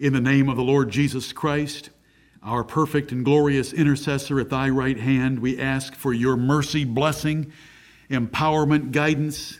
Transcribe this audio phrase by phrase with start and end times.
[0.00, 1.90] In the name of the Lord Jesus Christ,
[2.40, 7.52] our perfect and glorious intercessor at thy right hand, we ask for your mercy, blessing,
[8.08, 9.58] empowerment, guidance,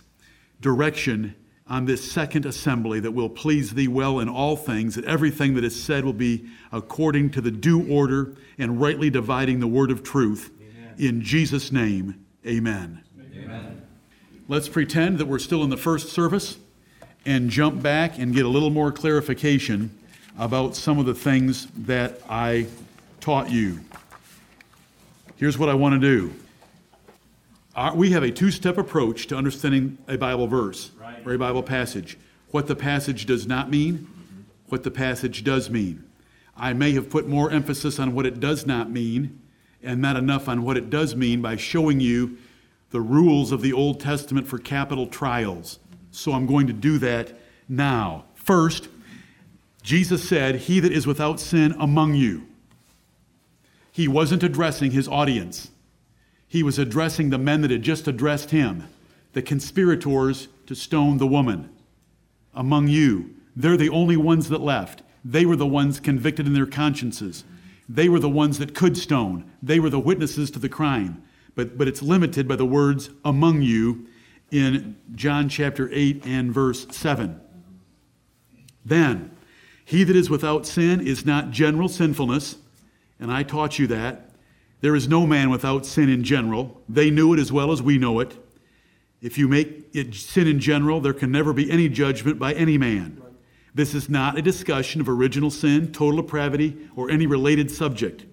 [0.61, 1.35] direction
[1.67, 5.65] on this second assembly that will please thee well in all things, that everything that
[5.65, 10.05] is said will be according to the due order and rightly dividing the word of
[10.05, 10.53] truth.
[10.61, 10.95] Amen.
[10.99, 13.03] In Jesus' name, amen.
[13.37, 13.83] amen.
[14.47, 16.59] Let's pretend that we're still in the first service
[17.27, 19.98] and jump back and get a little more clarification
[20.39, 22.67] about some of the things that I
[23.21, 23.81] taught you.
[25.37, 26.35] Here's what I want to do.
[27.95, 31.27] we have a two step approach to understanding a Bible verse right.
[31.27, 32.17] or a Bible passage.
[32.51, 34.43] What the passage does not mean, mm-hmm.
[34.69, 36.05] what the passage does mean.
[36.57, 39.41] I may have put more emphasis on what it does not mean
[39.83, 42.39] and not enough on what it does mean by showing you
[42.91, 45.79] the rules of the Old Testament for capital trials.
[46.11, 47.33] So I'm going to do that
[47.69, 48.25] now.
[48.35, 48.89] First,
[49.89, 52.47] Jesus said, He that is without sin among you.
[53.91, 55.71] He wasn't addressing his audience,
[56.47, 58.87] he was addressing the men that had just addressed him,
[59.33, 61.71] the conspirators to stone the woman.
[62.55, 65.01] Among you, they're the only ones that left.
[65.25, 67.45] They were the ones convicted in their consciences.
[67.89, 69.51] They were the ones that could stone.
[69.63, 71.23] They were the witnesses to the crime.
[71.55, 74.07] But, but it's limited by the words among you
[74.51, 77.41] in John chapter 8 and verse 7.
[78.85, 79.31] Then,
[79.89, 82.57] he that is without sin is not general sinfulness,
[83.19, 84.33] and I taught you that.
[84.83, 86.79] There is no man without sin in general.
[86.91, 88.37] They knew it as well as we know it.
[89.23, 92.77] If you make it sin in general, there can never be any judgment by any
[92.77, 93.23] man.
[93.75, 98.27] This is not a discussion of original sin, total depravity, or any related subject.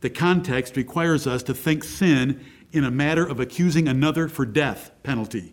[0.00, 4.90] The context requires us to think sin in a matter of accusing another for death
[5.02, 5.52] penalty.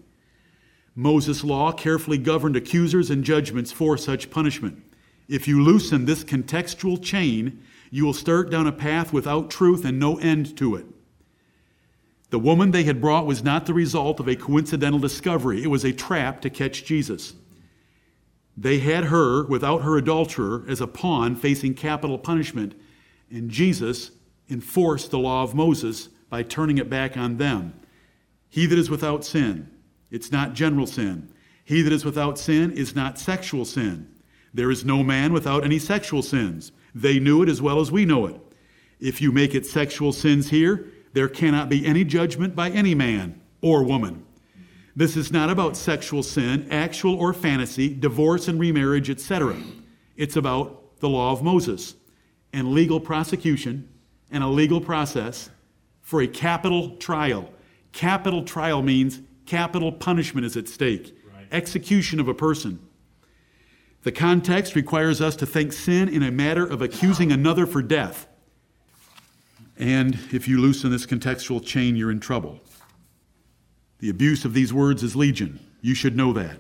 [0.96, 4.82] Moses' law carefully governed accusers and judgments for such punishment.
[5.32, 9.98] If you loosen this contextual chain, you will start down a path without truth and
[9.98, 10.86] no end to it.
[12.32, 15.86] The woman they had brought was not the result of a coincidental discovery, it was
[15.86, 17.34] a trap to catch Jesus.
[18.58, 22.76] They had her, without her adulterer, as a pawn facing capital punishment,
[23.30, 24.12] and Jesus
[24.50, 27.74] enforced the law of Moses by turning it back on them.
[28.50, 29.72] He that is without sin,
[30.10, 31.32] it's not general sin.
[31.64, 34.12] He that is without sin is not sexual sin.
[34.54, 36.72] There is no man without any sexual sins.
[36.94, 38.40] They knew it as well as we know it.
[39.00, 43.42] If you make it sexual sins here, there cannot be any judgment by any man
[43.62, 44.26] or woman.
[44.96, 49.56] This is not about sexual sin, actual or fantasy, divorce and remarriage, etc.
[50.18, 51.96] It's about the law of Moses
[52.54, 53.90] and legal prosecution
[54.30, 55.50] and a legal process
[56.02, 57.50] for a capital trial.
[57.94, 61.48] Capital trial means capital punishment is at stake, right.
[61.52, 62.80] execution of a person.
[64.04, 68.28] The context requires us to think sin in a matter of accusing another for death.
[69.78, 72.60] And if you loosen this contextual chain, you're in trouble.
[74.00, 75.60] The abuse of these words is legion.
[75.82, 76.60] You should know that.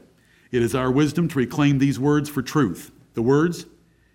[0.51, 2.91] It is our wisdom to reclaim these words for truth.
[3.13, 3.65] The words,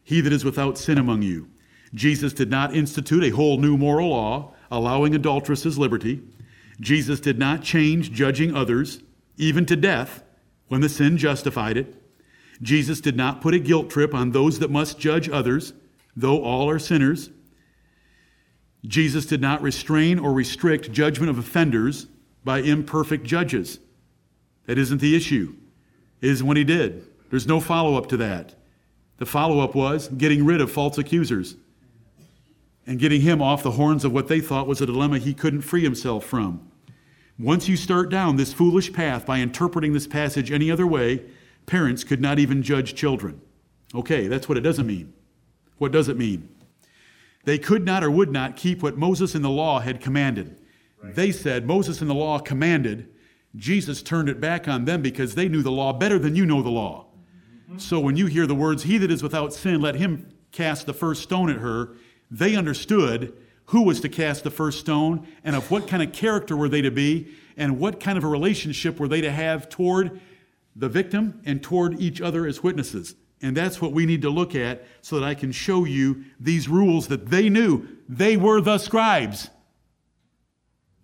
[0.05, 1.49] He that is without sin among you.
[1.95, 6.23] Jesus did not institute a whole new moral law allowing adulteresses liberty.
[6.81, 9.01] Jesus did not change judging others,
[9.37, 10.23] even to death,
[10.69, 11.95] when the sin justified it.
[12.63, 15.73] Jesus did not put a guilt trip on those that must judge others,
[16.17, 17.31] though all are sinners.
[18.87, 22.07] Jesus did not restrain or restrict judgment of offenders
[22.45, 23.81] by imperfect judges.
[24.67, 25.57] That isn't the issue.
[26.21, 27.07] It is when he did.
[27.31, 28.55] There's no follow up to that.
[29.19, 31.57] The follow up was getting rid of false accusers
[32.87, 35.63] and getting him off the horns of what they thought was a dilemma he couldn't
[35.63, 36.71] free himself from.
[37.39, 41.23] Once you start down this foolish path by interpreting this passage any other way,
[41.67, 43.41] parents could not even judge children.
[43.95, 45.13] Okay, that's what it doesn't mean.
[45.79, 46.49] What does it mean?
[47.45, 50.57] They could not or would not keep what Moses in the law had commanded.
[51.03, 51.15] Right.
[51.15, 53.09] They said Moses in the law commanded.
[53.55, 56.63] Jesus turned it back on them because they knew the law better than you know
[56.63, 57.07] the law.
[57.69, 57.79] Mm-hmm.
[57.79, 60.95] So when you hear the words, He that is without sin, let him cast the
[60.95, 61.95] first stone at her,
[62.31, 63.33] they understood
[63.67, 66.83] who was to cast the first stone and of what kind of character were they
[66.83, 70.21] to be and what kind of a relationship were they to have toward
[70.77, 73.15] the victim and toward each other as witnesses.
[73.43, 76.69] And that's what we need to look at so that I can show you these
[76.69, 77.87] rules that they knew.
[78.09, 79.51] They were the scribes.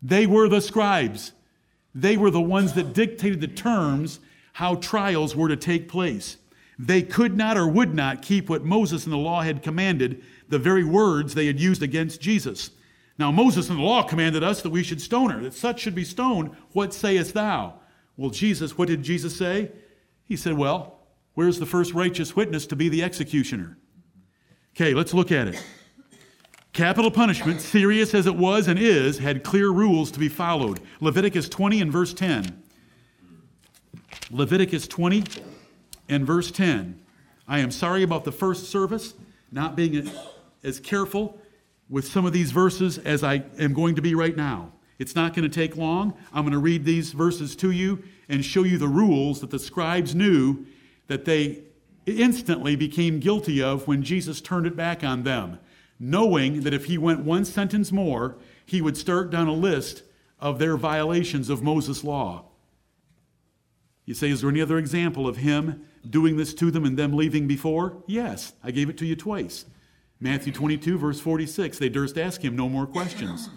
[0.02, 1.32] They were the scribes.
[1.94, 4.20] They were the ones that dictated the terms
[4.54, 6.38] how trials were to take place.
[6.78, 10.58] They could not or would not keep what Moses and the law had commanded, the
[10.58, 12.70] very words they had used against Jesus.
[13.18, 15.94] Now, Moses and the law commanded us that we should stone her, that such should
[15.94, 16.50] be stoned.
[16.72, 17.74] What sayest thou?
[18.22, 19.72] Well, Jesus, what did Jesus say?
[20.26, 21.00] He said, Well,
[21.34, 23.78] where's the first righteous witness to be the executioner?
[24.76, 25.60] Okay, let's look at it.
[26.72, 30.78] Capital punishment, serious as it was and is, had clear rules to be followed.
[31.00, 32.62] Leviticus 20 and verse 10.
[34.30, 35.24] Leviticus 20
[36.08, 37.00] and verse 10.
[37.48, 39.14] I am sorry about the first service
[39.50, 40.08] not being
[40.62, 41.40] as careful
[41.90, 44.70] with some of these verses as I am going to be right now.
[45.02, 46.14] It's not going to take long.
[46.32, 49.58] I'm going to read these verses to you and show you the rules that the
[49.58, 50.64] scribes knew
[51.08, 51.64] that they
[52.06, 55.58] instantly became guilty of when Jesus turned it back on them,
[55.98, 60.04] knowing that if he went one sentence more, he would start down a list
[60.38, 62.44] of their violations of Moses' law.
[64.04, 67.12] You say, is there any other example of him doing this to them and them
[67.12, 68.04] leaving before?
[68.06, 69.64] Yes, I gave it to you twice.
[70.20, 71.80] Matthew 22, verse 46.
[71.80, 73.50] They durst ask him no more questions.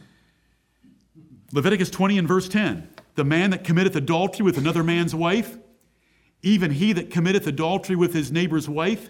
[1.51, 2.89] Leviticus 20 and verse 10.
[3.15, 5.57] The man that committeth adultery with another man's wife,
[6.41, 9.09] even he that committeth adultery with his neighbor's wife,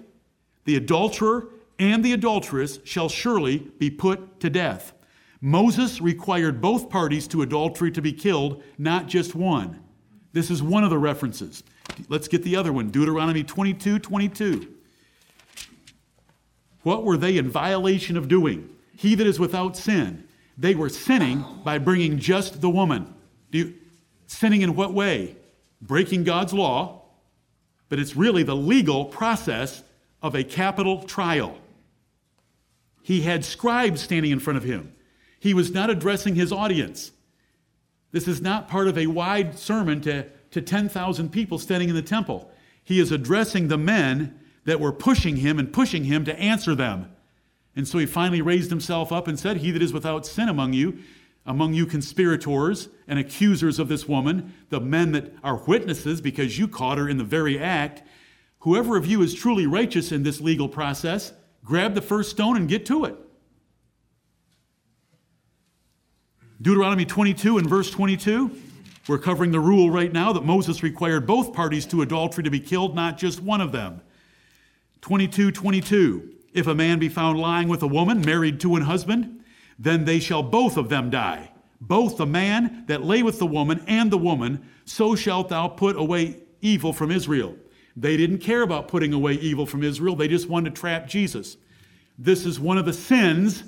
[0.65, 1.49] the adulterer
[1.79, 4.93] and the adulteress shall surely be put to death.
[5.41, 9.81] Moses required both parties to adultery to be killed, not just one.
[10.33, 11.63] This is one of the references.
[12.09, 14.73] Let's get the other one Deuteronomy 22 22.
[16.83, 18.69] What were they in violation of doing?
[18.95, 20.24] He that is without sin.
[20.57, 23.13] They were sinning by bringing just the woman.
[23.51, 23.73] You,
[24.27, 25.35] sinning in what way?
[25.81, 27.03] Breaking God's law,
[27.89, 29.83] but it's really the legal process
[30.21, 31.57] of a capital trial.
[33.01, 34.93] He had scribes standing in front of him.
[35.39, 37.11] He was not addressing his audience.
[38.11, 42.01] This is not part of a wide sermon to, to 10,000 people standing in the
[42.01, 42.49] temple.
[42.83, 47.14] He is addressing the men that were pushing him and pushing him to answer them.
[47.75, 50.73] And so he finally raised himself up and said, He that is without sin among
[50.73, 50.99] you,
[51.45, 56.67] among you conspirators and accusers of this woman, the men that are witnesses because you
[56.67, 58.01] caught her in the very act,
[58.59, 61.33] whoever of you is truly righteous in this legal process,
[61.63, 63.15] grab the first stone and get to it.
[66.61, 68.49] Deuteronomy 22 and verse 22.
[69.07, 72.59] We're covering the rule right now that Moses required both parties to adultery to be
[72.59, 74.01] killed, not just one of them.
[75.01, 76.34] 22 22.
[76.55, 79.43] If a man be found lying with a woman married to an husband,
[79.77, 81.51] then they shall both of them die.
[81.81, 85.97] Both the man that lay with the woman and the woman, so shalt thou put
[85.97, 87.57] away evil from Israel.
[87.97, 91.57] They didn't care about putting away evil from Israel, they just wanted to trap Jesus.
[92.17, 93.65] This is one of the sins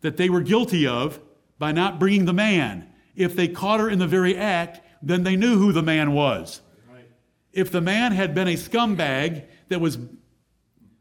[0.00, 1.20] that they were guilty of
[1.58, 2.88] by not bringing the man.
[3.16, 6.60] If they caught her in the very act, then they knew who the man was.
[7.52, 9.98] If the man had been a scumbag that was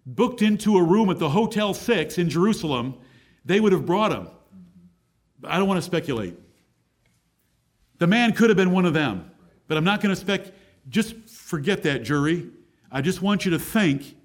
[0.05, 2.95] booked into a room at the Hotel 6 in Jerusalem
[3.45, 4.27] they would have brought him.
[5.43, 6.35] I don't want to speculate.
[7.99, 9.29] The man could have been one of them,
[9.67, 10.53] but I'm not going to spec.
[10.89, 12.49] Just forget that, jury.
[12.91, 14.15] I just want you to think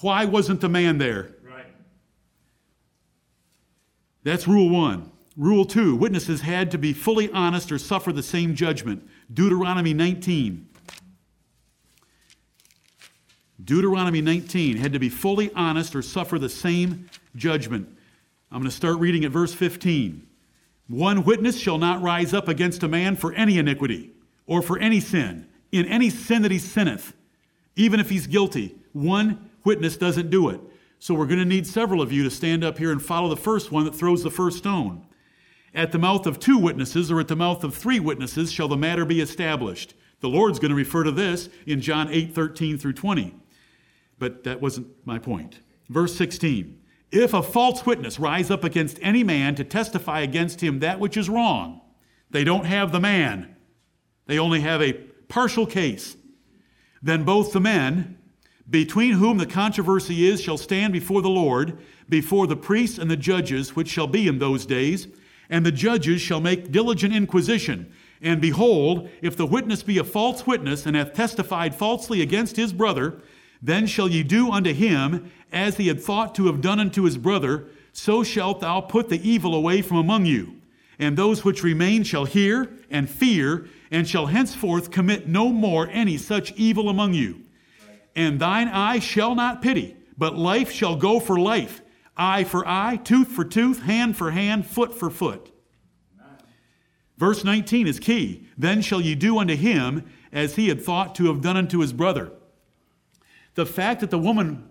[0.00, 1.34] why wasn't the man there?
[1.42, 1.66] Right.
[4.22, 5.10] That's rule one.
[5.36, 9.08] Rule two witnesses had to be fully honest or suffer the same judgment.
[9.32, 10.67] Deuteronomy 19.
[13.64, 17.88] Deuteronomy 19 had to be fully honest or suffer the same judgment.
[18.50, 20.26] I'm going to start reading at verse 15.
[20.88, 24.12] One witness shall not rise up against a man for any iniquity
[24.46, 27.14] or for any sin, in any sin that he sinneth,
[27.76, 28.76] even if he's guilty.
[28.92, 30.60] One witness doesn't do it.
[31.00, 33.36] So we're going to need several of you to stand up here and follow the
[33.36, 35.06] first one that throws the first stone.
[35.74, 38.76] At the mouth of two witnesses or at the mouth of three witnesses shall the
[38.76, 39.94] matter be established.
[40.20, 43.34] The Lord's going to refer to this in John 8 13 through 20.
[44.18, 45.60] But that wasn't my point.
[45.88, 46.80] Verse 16.
[47.10, 51.16] If a false witness rise up against any man to testify against him that which
[51.16, 51.80] is wrong,
[52.30, 53.56] they don't have the man,
[54.26, 54.92] they only have a
[55.28, 56.16] partial case.
[57.02, 58.18] Then both the men,
[58.68, 63.16] between whom the controversy is, shall stand before the Lord, before the priests and the
[63.16, 65.08] judges, which shall be in those days.
[65.48, 67.90] And the judges shall make diligent inquisition.
[68.20, 72.74] And behold, if the witness be a false witness, and hath testified falsely against his
[72.74, 73.22] brother,
[73.62, 77.16] then shall ye do unto him as he had thought to have done unto his
[77.16, 80.54] brother, so shalt thou put the evil away from among you.
[80.98, 86.16] And those which remain shall hear and fear, and shall henceforth commit no more any
[86.16, 87.40] such evil among you.
[88.14, 91.80] And thine eye shall not pity, but life shall go for life,
[92.16, 95.52] eye for eye, tooth for tooth, hand for hand, foot for foot.
[97.16, 98.46] Verse 19 is key.
[98.56, 101.92] Then shall ye do unto him as he had thought to have done unto his
[101.92, 102.32] brother.
[103.58, 104.68] The fact that the woman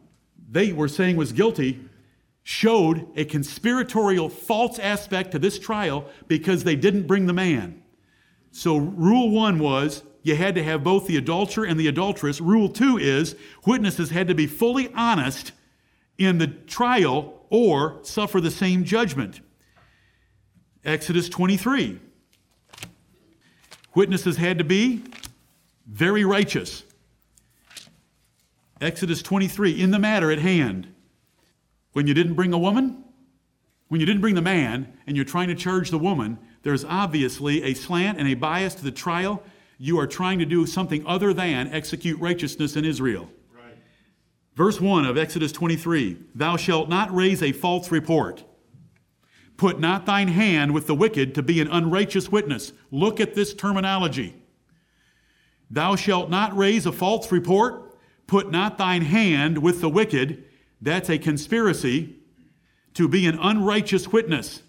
[0.50, 1.82] they were saying was guilty
[2.42, 7.84] showed a conspiratorial false aspect to this trial because they didn't bring the man.
[8.52, 12.40] So, rule one was you had to have both the adulterer and the adulteress.
[12.40, 15.52] Rule two is witnesses had to be fully honest
[16.18, 19.42] in the trial or suffer the same judgment.
[20.86, 22.00] Exodus 23.
[23.94, 25.04] Witnesses had to be
[25.86, 26.86] very righteous.
[28.80, 30.94] Exodus 23, in the matter at hand.
[31.94, 33.04] When you didn't bring a woman,
[33.88, 37.64] when you didn't bring the man, and you're trying to charge the woman, there's obviously
[37.64, 39.42] a slant and a bias to the trial.
[39.78, 43.30] You are trying to do something other than execute righteousness in Israel.
[43.56, 43.78] Right.
[44.56, 48.44] Verse 1 of Exodus 23 Thou shalt not raise a false report.
[49.56, 52.74] Put not thine hand with the wicked to be an unrighteous witness.
[52.92, 54.36] Look at this terminology.
[55.72, 57.87] Thou shalt not raise a false report.
[58.28, 60.44] Put not thine hand with the wicked.
[60.82, 62.18] That's a conspiracy
[62.94, 64.62] to be an unrighteous witness.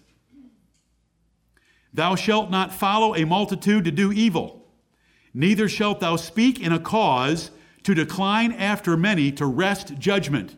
[1.93, 4.67] Thou shalt not follow a multitude to do evil,
[5.33, 7.51] neither shalt thou speak in a cause
[7.83, 10.55] to decline after many to wrest judgment.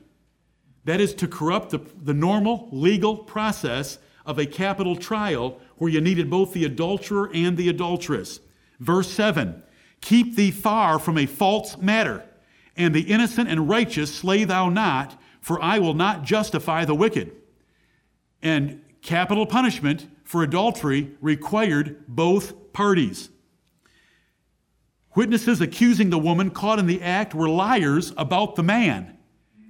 [0.86, 6.02] That is to corrupt the, the normal legal process of a capital trial where you
[6.02, 8.40] needed both the adulterer and the adulteress.
[8.80, 9.64] Verse 7
[10.02, 12.24] Keep thee far from a false matter,
[12.76, 17.32] and the innocent and righteous slay thou not, for I will not justify the wicked.
[18.42, 23.30] And capital punishment for adultery required both parties.
[25.16, 29.18] Witnesses accusing the woman caught in the act were liars about the man.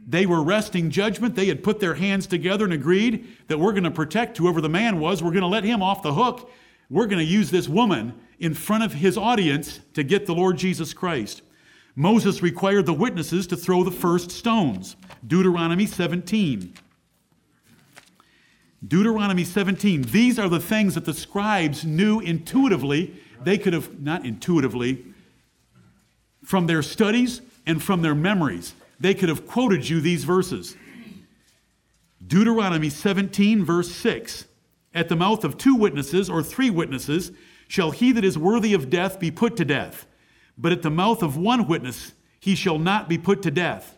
[0.06, 1.36] They were wresting judgment.
[1.36, 4.70] They had put their hands together and agreed that we're going to protect whoever the
[4.70, 5.24] man was.
[5.24, 6.50] We're going to let him off the hook.
[6.90, 10.58] We're going to use this woman in front of his audience to get the Lord
[10.58, 11.42] Jesus Christ.
[11.96, 14.96] Moses required the witnesses to throw the first stones.
[15.26, 16.74] Deuteronomy 17.
[18.88, 20.04] Deuteronomy 17.
[20.04, 23.14] These are the things that the scribes knew intuitively.
[23.44, 25.06] They could have, not intuitively,
[26.44, 30.78] from their studies and from their memories they could have quoted you these verses.
[32.26, 34.46] Deuteronomy 17, verse 6
[34.94, 37.32] At the mouth of two witnesses or three witnesses
[37.68, 40.06] shall he that is worthy of death be put to death,
[40.62, 43.98] but at the mouth of one witness he shall not be put to death.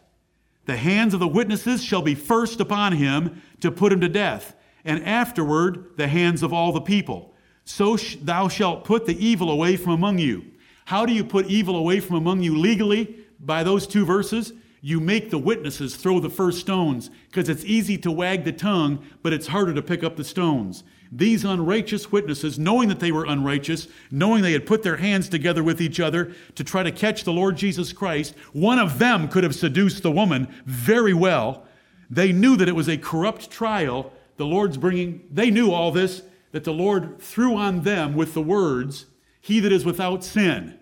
[0.65, 4.55] The hands of the witnesses shall be first upon him to put him to death,
[4.85, 7.33] and afterward the hands of all the people.
[7.65, 10.45] So sh- thou shalt put the evil away from among you.
[10.85, 13.17] How do you put evil away from among you legally?
[13.39, 17.97] By those two verses you make the witnesses throw the first stones because it's easy
[17.99, 20.83] to wag the tongue, but it's harder to pick up the stones.
[21.15, 25.61] These unrighteous witnesses, knowing that they were unrighteous, knowing they had put their hands together
[25.61, 29.43] with each other to try to catch the Lord Jesus Christ, one of them could
[29.43, 31.67] have seduced the woman very well.
[32.09, 34.11] They knew that it was a corrupt trial.
[34.37, 38.41] The Lord's bringing, they knew all this, that the Lord threw on them with the
[38.41, 39.05] words,
[39.39, 40.79] He that is without sin.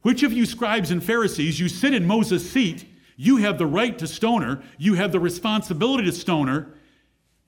[0.00, 2.86] Which of you scribes and Pharisees, you sit in Moses' seat,
[3.16, 6.72] you have the right to stone her, you have the responsibility to stone her.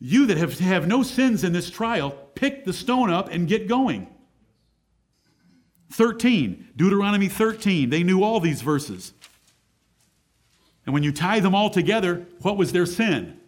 [0.00, 3.66] You that have, have no sins in this trial, pick the stone up and get
[3.68, 4.08] going.
[5.90, 9.12] 13, Deuteronomy 13, they knew all these verses.
[10.86, 13.38] And when you tie them all together, what was their sin?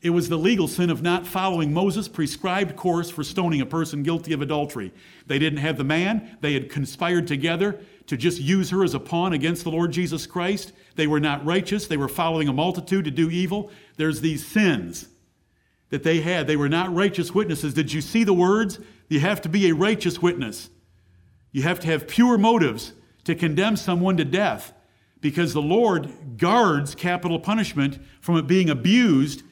[0.00, 4.02] It was the legal sin of not following Moses' prescribed course for stoning a person
[4.02, 4.92] guilty of adultery.
[5.26, 7.78] They didn't have the man, they had conspired together
[8.08, 10.72] to just use her as a pawn against the Lord Jesus Christ.
[10.96, 11.86] They were not righteous.
[11.86, 13.70] They were following a multitude to do evil.
[13.96, 15.06] There's these sins
[15.92, 16.46] that they had.
[16.46, 17.74] They were not righteous witnesses.
[17.74, 18.80] Did you see the words?
[19.08, 20.70] You have to be a righteous witness.
[21.52, 22.94] You have to have pure motives
[23.24, 24.72] to condemn someone to death
[25.20, 29.42] because the Lord guards capital punishment from it being abused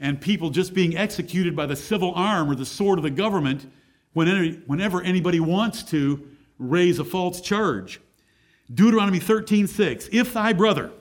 [0.00, 3.70] and people just being executed by the civil arm or the sword of the government
[4.14, 6.26] whenever anybody wants to
[6.58, 8.00] raise a false charge.
[8.72, 10.08] Deuteronomy 13, 6.
[10.12, 10.92] If thy brother,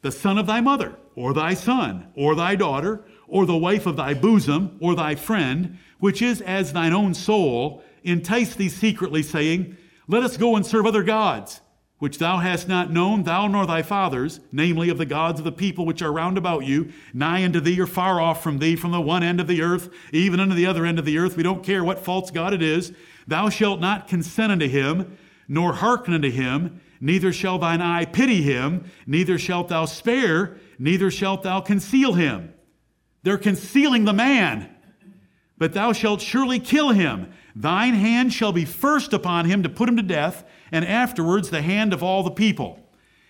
[0.00, 3.96] the son of thy mother, or thy son, or thy daughter, or the wife of
[3.96, 9.76] thy bosom, or thy friend, which is as thine own soul, entice thee secretly, saying,
[10.08, 11.60] Let us go and serve other gods,
[11.98, 15.52] which thou hast not known, thou nor thy fathers, namely of the gods of the
[15.52, 18.92] people which are round about you, nigh unto thee or far off from thee, from
[18.92, 21.36] the one end of the earth, even unto the other end of the earth.
[21.36, 22.92] We don't care what false God it is.
[23.26, 25.16] Thou shalt not consent unto him,
[25.48, 31.10] nor hearken unto him, neither shall thine eye pity him, neither shalt thou spare, neither
[31.10, 32.52] shalt thou conceal him.
[33.26, 34.70] They're concealing the man,
[35.58, 37.32] but thou shalt surely kill him.
[37.56, 41.60] Thine hand shall be first upon him to put him to death, and afterwards the
[41.60, 42.78] hand of all the people.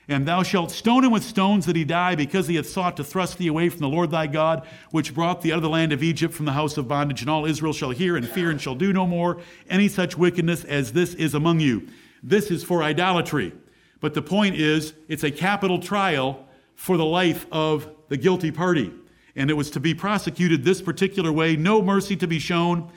[0.06, 3.04] And thou shalt stone him with stones that he die, because he hath sought to
[3.04, 5.94] thrust thee away from the Lord thy God, which brought thee out of the land
[5.94, 7.22] of Egypt from the house of bondage.
[7.22, 10.62] And all Israel shall hear and fear, and shall do no more any such wickedness
[10.64, 11.88] as this is among you.
[12.22, 13.54] This is for idolatry.
[14.00, 18.92] But the point is, it's a capital trial for the life of the guilty party.
[19.36, 22.90] And it was to be prosecuted this particular way, no mercy to be shown,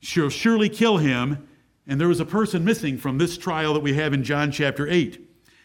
[0.00, 1.48] shall surely kill him.
[1.86, 4.86] And there was a person missing from this trial that we have in John chapter
[4.86, 5.18] 8.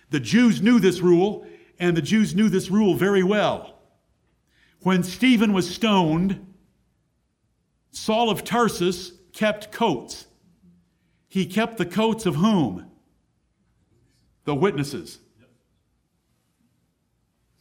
[0.10, 1.46] The Jews knew this rule,
[1.78, 3.78] and the Jews knew this rule very well.
[4.82, 6.56] When Stephen was stoned,
[7.92, 10.28] Saul of Tarsus kept coats.
[11.28, 12.90] He kept the coats of whom?
[14.46, 15.20] The witnesses.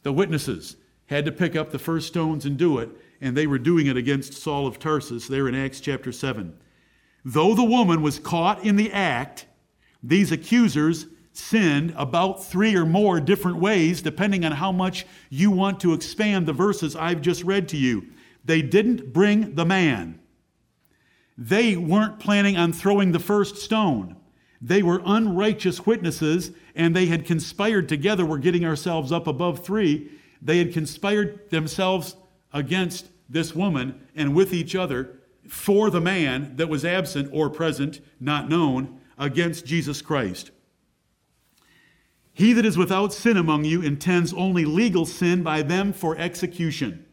[0.03, 3.59] The witnesses had to pick up the first stones and do it, and they were
[3.59, 6.55] doing it against Saul of Tarsus there in Acts chapter 7.
[7.25, 9.45] Though the woman was caught in the act,
[10.03, 15.79] these accusers sinned about three or more different ways, depending on how much you want
[15.79, 18.07] to expand the verses I've just read to you.
[18.43, 20.19] They didn't bring the man.
[21.37, 24.15] They weren't planning on throwing the first stone.
[24.59, 28.25] They were unrighteous witnesses, and they had conspired together.
[28.25, 30.09] We're getting ourselves up above three.
[30.41, 32.15] They had conspired themselves
[32.53, 38.01] against this woman and with each other for the man that was absent or present,
[38.19, 40.51] not known, against Jesus Christ.
[42.33, 47.05] He that is without sin among you intends only legal sin by them for execution.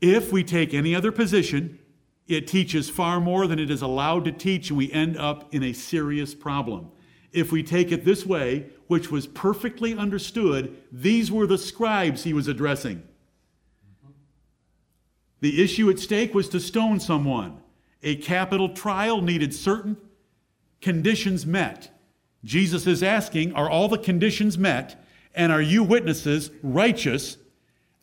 [0.00, 1.78] If we take any other position,
[2.26, 5.62] it teaches far more than it is allowed to teach, and we end up in
[5.62, 6.90] a serious problem.
[7.34, 12.32] If we take it this way, which was perfectly understood, these were the scribes he
[12.32, 13.02] was addressing.
[15.40, 17.60] The issue at stake was to stone someone.
[18.04, 19.96] A capital trial needed certain
[20.80, 21.90] conditions met.
[22.44, 25.04] Jesus is asking, Are all the conditions met?
[25.34, 27.36] And are you witnesses righteous?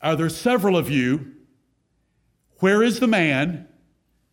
[0.02, 1.32] Are there several of you?
[2.60, 3.68] Where is the man?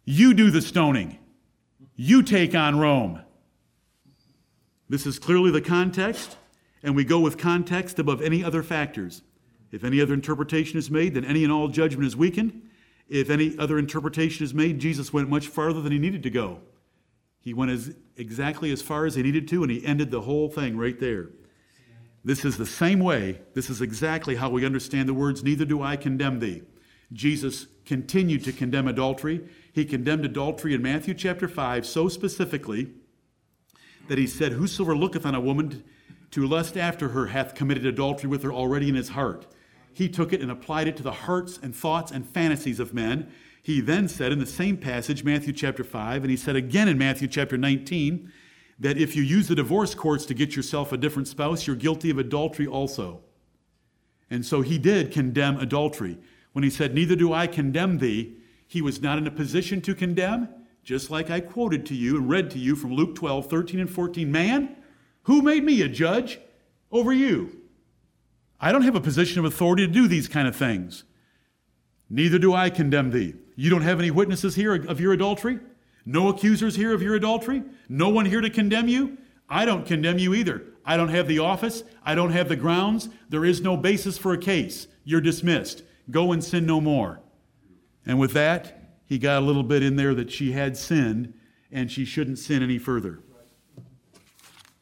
[0.05, 1.19] You do the stoning.
[1.95, 3.21] You take on Rome.
[4.89, 6.37] This is clearly the context,
[6.83, 9.23] and we go with context above any other factors.
[9.71, 12.63] If any other interpretation is made, then any and all judgment is weakened.
[13.09, 16.61] If any other interpretation is made, Jesus went much farther than he needed to go.
[17.41, 20.49] He went as, exactly as far as he needed to, and he ended the whole
[20.49, 21.31] thing right there.
[22.25, 25.83] This is the same way, this is exactly how we understand the words, Neither do
[25.83, 26.63] I condemn thee.
[27.13, 29.49] Jesus continued to condemn adultery.
[29.73, 32.91] He condemned adultery in Matthew chapter 5 so specifically
[34.09, 35.85] that he said, Whosoever looketh on a woman
[36.31, 39.47] to lust after her hath committed adultery with her already in his heart.
[39.93, 43.31] He took it and applied it to the hearts and thoughts and fantasies of men.
[43.63, 46.99] He then said in the same passage, Matthew chapter 5, and he said again in
[46.99, 48.31] Matthew chapter 19,
[48.79, 52.11] that if you use the divorce courts to get yourself a different spouse, you're guilty
[52.11, 53.21] of adultery also.
[54.31, 56.19] And so he did condemn adultery.
[56.53, 59.95] When he said, Neither do I condemn thee, he was not in a position to
[59.95, 60.49] condemn,
[60.89, 63.91] just like I quoted to you and read to you from Luke 12, 13, and
[63.91, 64.33] 14.
[64.33, 64.75] Man,
[65.25, 66.41] who made me a judge
[66.91, 67.61] over you?
[68.59, 71.05] I don't have a position of authority to do these kind of things.
[72.09, 73.35] Neither do I condemn thee.
[73.55, 75.61] You don't have any witnesses here of your adultery?
[76.07, 77.65] No accusers here of your adultery?
[77.91, 79.19] No one here to condemn you?
[79.47, 80.65] I don't condemn you either.
[80.87, 81.83] I don't have the office.
[82.03, 83.11] I don't have the grounds.
[83.29, 84.89] There is no basis for a case.
[85.05, 85.83] You're dismissed.
[86.11, 87.21] Go and sin no more.
[88.07, 88.78] And with that,
[89.09, 91.33] he got a little bit in there that she had sinned
[91.73, 93.21] and she shouldn't sin any further.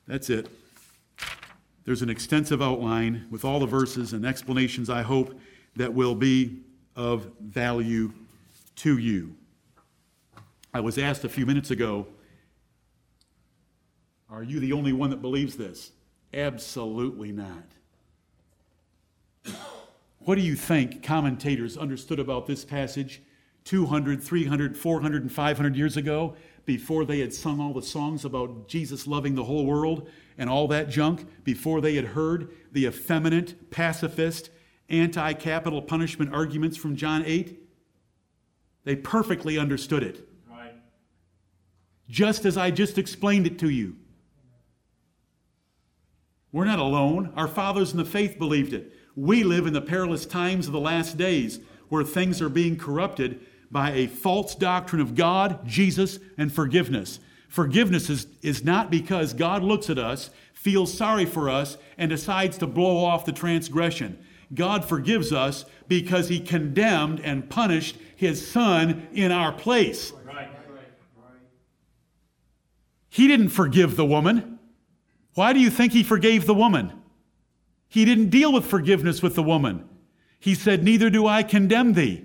[0.09, 0.49] That's it.
[1.85, 5.39] There's an extensive outline with all the verses and explanations, I hope,
[5.77, 6.63] that will be
[6.97, 8.13] of value
[8.77, 9.37] to you.
[10.75, 12.09] I was asked a few minutes ago,
[14.29, 15.93] Are you the only one that believes this?
[16.35, 17.65] Absolutely not.
[20.19, 23.23] What do you think commentators understood about this passage
[23.67, 28.69] 200, 300, 400, and 500 years ago before they had sung all the songs about
[28.69, 33.71] Jesus loving the whole world and all that junk, before they had heard the effeminate,
[33.71, 34.51] pacifist,
[34.89, 37.61] anti capital punishment arguments from John 8?
[38.85, 40.29] They perfectly understood it.
[40.49, 40.75] Right.
[42.09, 43.97] Just as I just explained it to you.
[46.53, 47.33] We're not alone.
[47.37, 48.93] Our fathers in the faith believed it.
[49.17, 53.41] We live in the perilous times of the last days where things are being corrupted
[53.71, 57.21] by a false doctrine of God, Jesus, and forgiveness.
[57.49, 62.59] Forgiveness is, is not because God looks at us, feels sorry for us, and decides
[62.59, 64.19] to blow off the transgression.
[64.55, 70.13] God forgives us because he condemned and punished his son in our place.
[73.09, 74.59] He didn't forgive the woman.
[75.35, 76.93] Why do you think he forgave the woman?
[77.89, 79.89] He didn't deal with forgiveness with the woman.
[80.39, 82.25] He said, Neither do I condemn thee.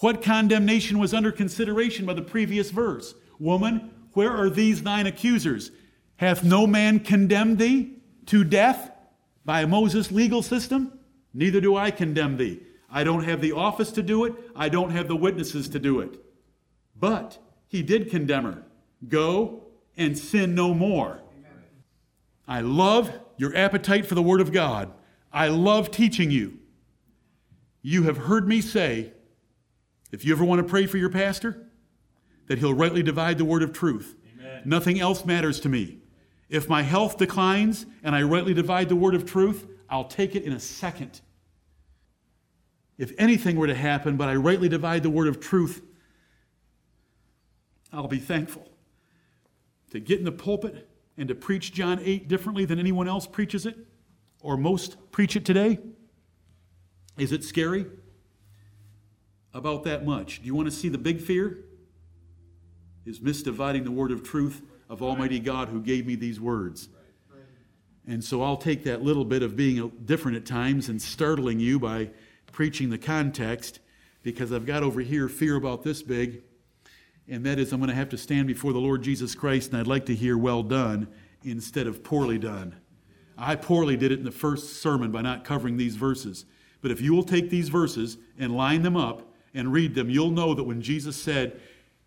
[0.00, 3.14] What condemnation was under consideration by the previous verse?
[3.38, 5.70] Woman, where are these thine accusers?
[6.16, 8.90] Hath no man condemned thee to death?
[9.44, 10.98] by Moses' legal system,
[11.32, 12.60] neither do I condemn thee.
[12.90, 16.00] I don't have the office to do it, I don't have the witnesses to do
[16.00, 16.22] it.
[16.96, 18.62] But he did condemn her.
[19.08, 19.64] Go
[19.96, 21.20] and sin no more.
[22.46, 24.92] I love your appetite for the Word of God.
[25.32, 26.58] I love teaching you.
[27.82, 29.12] You have heard me say,
[30.12, 31.66] if you ever want to pray for your pastor,
[32.46, 34.16] that he'll rightly divide the word of truth.
[34.38, 34.62] Amen.
[34.64, 35.98] Nothing else matters to me.
[36.48, 40.42] If my health declines and I rightly divide the word of truth, I'll take it
[40.42, 41.20] in a second.
[42.98, 45.82] If anything were to happen, but I rightly divide the word of truth,
[47.92, 48.68] I'll be thankful.
[49.92, 53.64] To get in the pulpit and to preach John 8 differently than anyone else preaches
[53.64, 53.76] it,
[54.42, 55.78] or most preach it today,
[57.16, 57.86] is it scary?
[59.52, 60.40] About that much.
[60.40, 61.64] Do you want to see the big fear?
[63.04, 66.88] Is misdividing the word of truth of Almighty God who gave me these words.
[68.06, 71.78] And so I'll take that little bit of being different at times and startling you
[71.78, 72.10] by
[72.52, 73.80] preaching the context
[74.22, 76.42] because I've got over here fear about this big
[77.30, 79.80] and that is I'm going to have to stand before the Lord Jesus Christ, and
[79.80, 81.06] I'd like to hear well done
[81.44, 82.74] instead of poorly done.
[83.38, 86.44] I poorly did it in the first sermon by not covering these verses.
[86.82, 90.30] But if you will take these verses and line them up and read them, you'll
[90.30, 91.60] know that when Jesus said,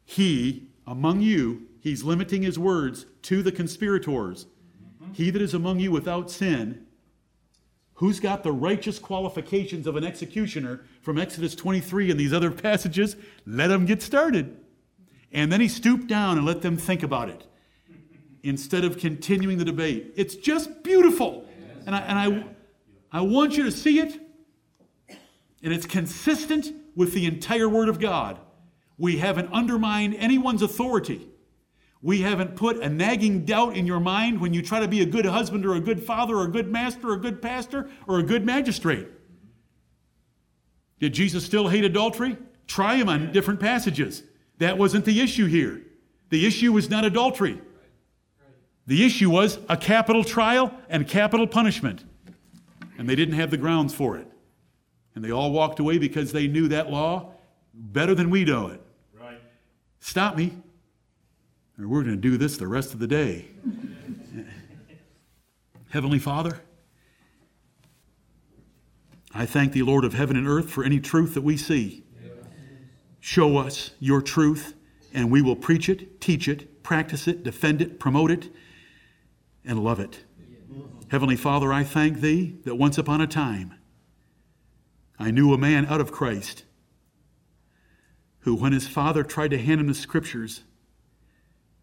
[0.05, 4.45] He among you, He's limiting His words to the conspirators.
[5.13, 6.85] He that is among you without sin,
[7.95, 13.15] who's got the righteous qualifications of an executioner from Exodus 23 and these other passages,
[13.45, 14.57] let him get started.
[15.31, 17.45] And then he stooped down and let them think about it
[18.43, 20.13] instead of continuing the debate.
[20.15, 21.47] It's just beautiful.
[21.85, 22.19] And I, and
[23.11, 24.19] I, I want you to see it.
[25.63, 28.39] And it's consistent with the entire Word of God.
[28.97, 31.27] We haven't undermined anyone's authority.
[32.01, 35.05] We haven't put a nagging doubt in your mind when you try to be a
[35.05, 38.19] good husband or a good father or a good master or a good pastor or
[38.19, 39.07] a good magistrate.
[40.99, 42.37] Did Jesus still hate adultery?
[42.67, 44.23] Try him on different passages.
[44.57, 45.81] That wasn't the issue here.
[46.29, 47.61] The issue was not adultery.
[48.85, 52.03] The issue was a capital trial and capital punishment.
[52.97, 54.27] And they didn't have the grounds for it.
[55.15, 57.31] And they all walked away because they knew that law
[57.73, 58.81] better than we know it.
[59.19, 59.39] Right.
[59.99, 60.53] Stop me,
[61.79, 63.45] or we're going to do this the rest of the day.
[65.89, 66.59] Heavenly Father,
[69.33, 72.03] I thank thee, Lord of heaven and earth, for any truth that we see.
[73.19, 74.73] Show us your truth,
[75.13, 78.49] and we will preach it, teach it, practice it, defend it, promote it,
[79.63, 80.23] and love it.
[81.09, 83.75] Heavenly Father, I thank thee that once upon a time
[85.23, 86.65] I knew a man out of Christ
[88.39, 90.63] who, when his father tried to hand him the scriptures,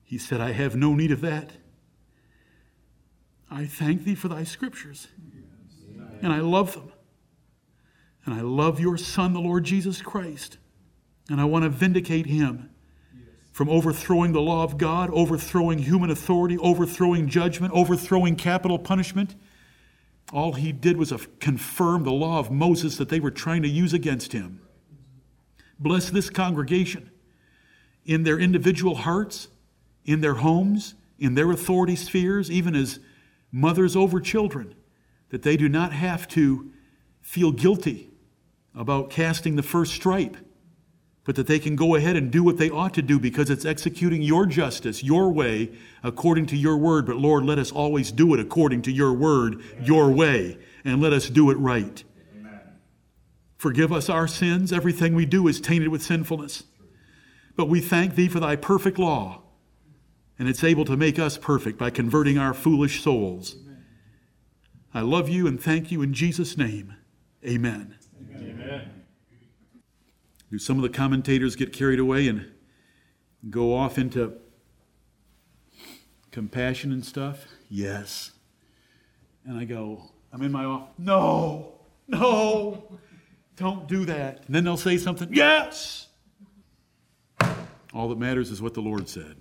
[0.05, 1.53] he said, I have no need of that.
[3.51, 5.09] I thank thee for thy scriptures,
[6.21, 6.93] and I love them.
[8.27, 10.59] And I love your Son, the Lord Jesus Christ.
[11.31, 12.69] And I want to vindicate him
[13.53, 19.35] from overthrowing the law of God, overthrowing human authority, overthrowing judgment, overthrowing capital punishment.
[20.33, 23.93] All he did was confirm the law of Moses that they were trying to use
[23.93, 24.61] against him.
[25.79, 27.11] Bless this congregation
[28.05, 29.49] in their individual hearts,
[30.05, 33.01] in their homes, in their authority spheres, even as
[33.53, 34.75] mothers over children,
[35.31, 36.71] that they do not have to
[37.21, 38.11] feel guilty
[38.75, 40.37] about casting the first stripe
[41.31, 43.65] but that they can go ahead and do what they ought to do because it's
[43.65, 45.71] executing your justice, your way,
[46.03, 47.07] according to your word.
[47.07, 51.13] But Lord, let us always do it according to your word, your way, and let
[51.13, 52.03] us do it right.
[52.37, 52.61] Amen.
[53.57, 54.73] Forgive us our sins.
[54.73, 56.65] Everything we do is tainted with sinfulness.
[57.55, 59.43] But we thank thee for thy perfect law,
[60.37, 63.55] and it's able to make us perfect by converting our foolish souls.
[64.93, 66.97] I love you and thank you in Jesus' name.
[67.45, 67.73] Amen.
[67.73, 68.00] Amen.
[70.51, 72.51] Do some of the commentators get carried away and
[73.49, 74.35] go off into
[76.33, 77.47] compassion and stuff?
[77.69, 78.33] Yes.
[79.45, 80.93] And I go, I'm in my office.
[80.99, 82.99] No, no,
[83.57, 84.45] don't do that.
[84.47, 85.29] And then they'll say something.
[85.33, 86.09] Yes.
[87.93, 89.37] All that matters is what the Lord said.